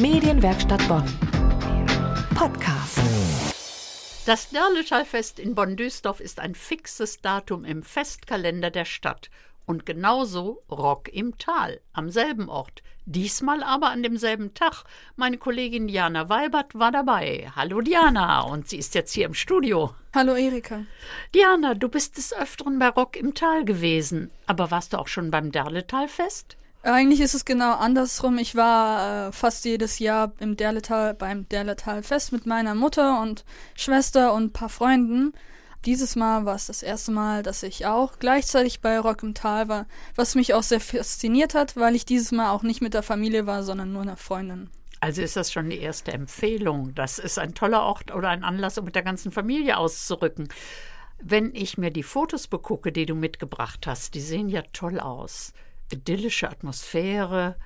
[0.00, 1.02] Medienwerkstatt Bonn.
[2.36, 3.00] Podcast.
[4.26, 9.28] Das Derleschallfest in Bonn-Düsseldorf ist ein fixes Datum im Festkalender der Stadt.
[9.66, 12.84] Und genauso Rock im Tal, am selben Ort.
[13.06, 14.84] Diesmal aber an demselben Tag.
[15.16, 17.50] Meine Kollegin Diana Weibert war dabei.
[17.56, 19.96] Hallo Diana, und sie ist jetzt hier im Studio.
[20.14, 20.84] Hallo Erika.
[21.34, 24.30] Diana, du bist des Öfteren bei Rock im Tal gewesen.
[24.46, 26.57] Aber warst du auch schon beim Derletalfest?
[26.82, 28.38] Eigentlich ist es genau andersrum.
[28.38, 33.44] Ich war äh, fast jedes Jahr im Derletal beim Derletal-Fest mit meiner Mutter und
[33.74, 35.32] Schwester und ein paar Freunden.
[35.84, 39.68] Dieses Mal war es das erste Mal, dass ich auch gleichzeitig bei Rock im Tal
[39.68, 43.02] war, was mich auch sehr fasziniert hat, weil ich dieses Mal auch nicht mit der
[43.02, 44.70] Familie war, sondern nur einer Freundin.
[45.00, 46.94] Also ist das schon die erste Empfehlung.
[46.94, 50.48] Das ist ein toller Ort oder ein Anlass, um mit der ganzen Familie auszurücken.
[51.20, 55.52] Wenn ich mir die Fotos begucke, die du mitgebracht hast, die sehen ja toll aus
[55.92, 57.56] idyllische Atmosphäre.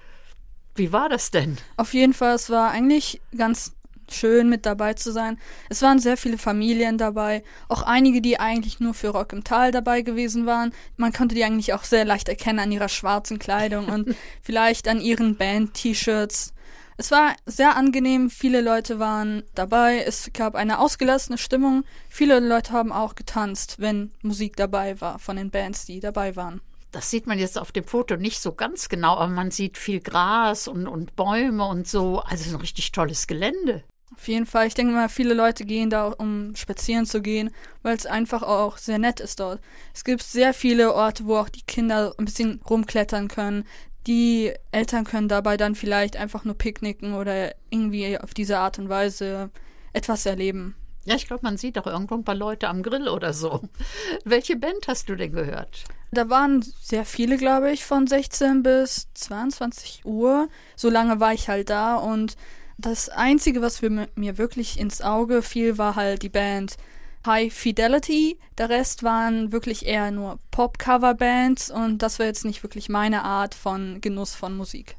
[0.75, 1.59] Wie war das denn?
[1.77, 3.73] Auf jeden Fall, es war eigentlich ganz
[4.11, 5.39] schön mit dabei zu sein.
[5.69, 9.71] Es waren sehr viele Familien dabei, auch einige, die eigentlich nur für Rock im Tal
[9.71, 10.73] dabei gewesen waren.
[10.97, 15.01] Man konnte die eigentlich auch sehr leicht erkennen an ihrer schwarzen Kleidung und vielleicht an
[15.01, 16.55] ihren Band-T-Shirts.
[16.99, 22.73] Es war sehr angenehm, viele Leute waren dabei, es gab eine ausgelassene Stimmung, viele Leute
[22.73, 26.61] haben auch getanzt, wenn Musik dabei war von den Bands, die dabei waren
[26.93, 30.01] das sieht man jetzt auf dem Foto nicht so ganz genau, aber man sieht viel
[30.01, 32.21] Gras und, und Bäume und so.
[32.21, 33.83] Also ein richtig tolles Gelände.
[34.15, 34.67] Auf jeden Fall.
[34.67, 37.51] Ich denke mal, viele Leute gehen da, um spazieren zu gehen,
[37.83, 39.61] weil es einfach auch sehr nett ist dort.
[39.95, 43.65] Es gibt sehr viele Orte, wo auch die Kinder ein bisschen rumklettern können.
[44.07, 48.89] Die Eltern können dabei dann vielleicht einfach nur picknicken oder irgendwie auf diese Art und
[48.89, 49.51] Weise
[49.95, 50.75] etwas erleben.
[51.05, 53.63] Ja, ich glaube, man sieht auch irgendwo ein paar Leute am Grill oder so.
[54.25, 55.85] Welche Band hast du denn gehört?
[56.15, 60.49] Da waren sehr viele, glaube ich, von 16 bis 22 Uhr.
[60.77, 62.37] So lange war ich halt da und
[62.77, 66.77] das Einzige, was mir wirklich ins Auge fiel, war halt die Band
[67.25, 68.39] High Fidelity.
[68.59, 73.55] Der Rest waren wirklich eher nur Pop-Cover-Bands und das war jetzt nicht wirklich meine Art
[73.55, 74.97] von Genuss von Musik.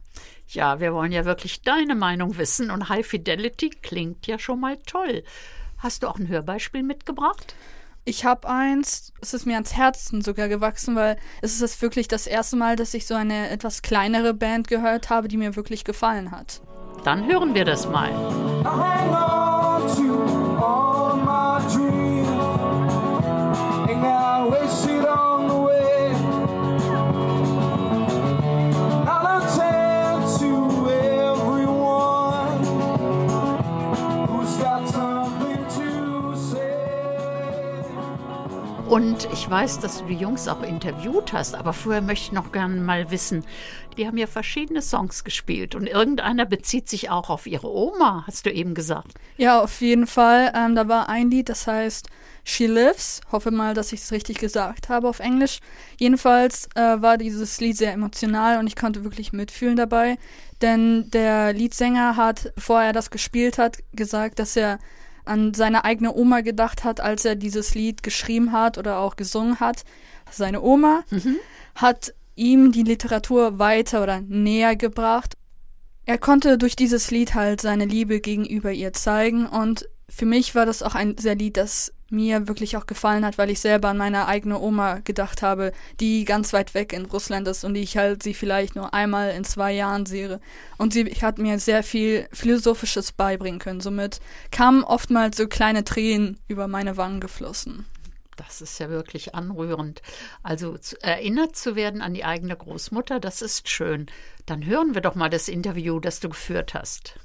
[0.48, 4.78] Ja, wir wollen ja wirklich deine Meinung wissen und High Fidelity klingt ja schon mal
[4.86, 5.24] toll.
[5.78, 7.56] Hast du auch ein Hörbeispiel mitgebracht?
[8.06, 12.28] Ich habe eins, es ist mir ans Herzen sogar gewachsen, weil es ist wirklich das
[12.28, 16.32] erste Mal, dass ich so eine etwas kleinere Band gehört habe, die mir wirklich gefallen
[16.32, 16.62] hat.
[17.06, 18.12] Dann hören wir das mal.
[38.94, 42.52] Und ich weiß, dass du die Jungs auch interviewt hast, aber vorher möchte ich noch
[42.52, 43.44] gerne mal wissen,
[43.98, 48.46] die haben ja verschiedene Songs gespielt und irgendeiner bezieht sich auch auf ihre Oma, hast
[48.46, 49.16] du eben gesagt.
[49.38, 50.54] Ja, auf jeden Fall.
[50.56, 52.08] Ähm, da war ein Lied, das heißt
[52.44, 53.22] She Lives.
[53.32, 55.58] Hoffe mal, dass ich es richtig gesagt habe auf Englisch.
[55.98, 60.20] Jedenfalls äh, war dieses Lied sehr emotional und ich konnte wirklich mitfühlen dabei,
[60.62, 64.78] denn der Liedsänger hat, bevor er das gespielt hat, gesagt, dass er
[65.26, 69.60] an seine eigene Oma gedacht hat, als er dieses Lied geschrieben hat oder auch gesungen
[69.60, 69.84] hat.
[70.32, 71.38] Seine Oma mhm.
[71.76, 75.36] hat ihm die Literatur weiter oder näher gebracht.
[76.06, 80.66] Er konnte durch dieses Lied halt seine Liebe gegenüber ihr zeigen und für mich war
[80.66, 83.98] das auch ein sehr Lied, das mir wirklich auch gefallen hat, weil ich selber an
[83.98, 87.98] meine eigene Oma gedacht habe, die ganz weit weg in Russland ist und die ich
[87.98, 90.40] halt sie vielleicht nur einmal in zwei Jahren sehe.
[90.78, 93.82] Und sie hat mir sehr viel Philosophisches beibringen können.
[93.82, 97.86] Somit kamen oftmals so kleine Tränen über meine Wangen geflossen.
[98.38, 100.02] Das ist ja wirklich anrührend.
[100.42, 104.08] Also zu, erinnert zu werden an die eigene Großmutter, das ist schön.
[104.46, 107.16] Dann hören wir doch mal das Interview, das du geführt hast.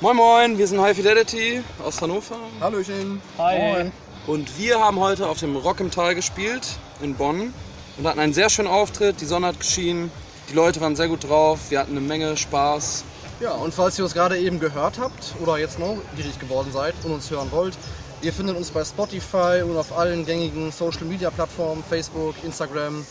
[0.00, 2.38] Moin Moin, wir sind High Fidelity aus Hannover.
[2.60, 3.20] Hallöchen.
[3.38, 3.58] Hi.
[3.58, 3.92] Moin.
[4.26, 7.52] Und wir haben heute auf dem Rock im Tal gespielt in Bonn
[7.98, 9.20] und hatten einen sehr schönen Auftritt.
[9.20, 10.10] Die Sonne hat geschienen,
[10.50, 13.04] die Leute waren sehr gut drauf, wir hatten eine Menge Spaß.
[13.40, 17.12] Ja, und falls ihr uns gerade eben gehört habt oder jetzt neugierig geworden seid und
[17.12, 17.76] uns hören wollt,
[18.22, 23.04] ihr findet uns bei Spotify und auf allen gängigen Social Media Plattformen, Facebook, Instagram.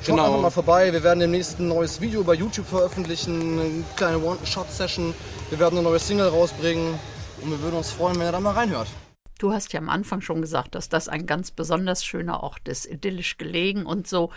[0.00, 0.26] Schaut genau.
[0.26, 0.90] einfach mal vorbei.
[0.90, 5.14] Wir werden demnächst ein neues Video bei YouTube veröffentlichen, eine kleine One-Shot-Session.
[5.50, 6.98] Wir werden eine neue Single rausbringen
[7.42, 8.88] und wir würden uns freuen, wenn ihr da mal reinhört.
[9.38, 12.86] Du hast ja am Anfang schon gesagt, dass das ein ganz besonders schöner Ort ist,
[12.86, 14.30] idyllisch gelegen und so.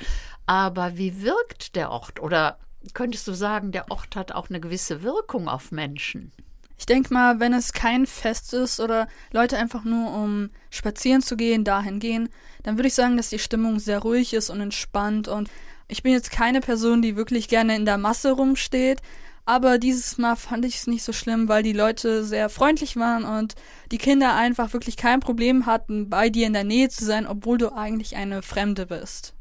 [0.45, 2.19] Aber wie wirkt der Ort?
[2.19, 2.57] Oder
[2.93, 6.31] könntest du sagen, der Ort hat auch eine gewisse Wirkung auf Menschen?
[6.79, 11.35] Ich denke mal, wenn es kein Fest ist oder Leute einfach nur um spazieren zu
[11.35, 12.29] gehen, dahin gehen,
[12.63, 15.27] dann würde ich sagen, dass die Stimmung sehr ruhig ist und entspannt.
[15.27, 15.49] Und
[15.87, 19.01] ich bin jetzt keine Person, die wirklich gerne in der Masse rumsteht,
[19.47, 23.23] Aber dieses Mal fand ich es nicht so schlimm, weil die Leute sehr freundlich waren
[23.23, 23.55] und
[23.91, 27.57] die Kinder einfach wirklich kein Problem hatten, bei dir in der Nähe zu sein, obwohl
[27.57, 29.33] du eigentlich eine Fremde bist.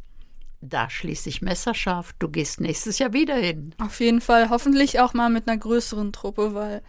[0.61, 2.15] Da schließe ich messerscharf.
[2.21, 3.75] Du gehst nächstes Jahr wieder hin.
[3.79, 6.83] Auf jeden Fall, hoffentlich auch mal mit einer größeren Truppe, weil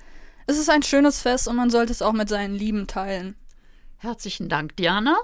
[0.46, 3.36] es ist ein schönes Fest und man sollte es auch mit seinen Lieben teilen.
[3.98, 5.18] Herzlichen Dank, Diana.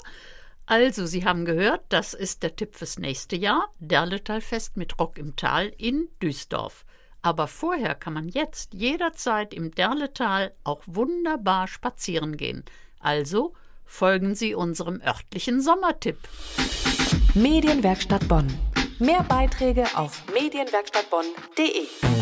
[0.66, 3.68] Also, Sie haben gehört, das ist der Tipp fürs nächste Jahr.
[3.78, 6.86] Derletalfest mit Rock im Tal in Düsdorf.
[7.24, 12.64] Aber vorher kann man jetzt jederzeit im Derletal auch wunderbar spazieren gehen.
[13.00, 13.54] Also
[13.86, 16.18] folgen Sie unserem örtlichen Sommertipp.
[17.34, 18.48] Medienwerkstatt Bonn.
[19.00, 22.13] Mehr Beiträge auf medienwerkstattbonn.de.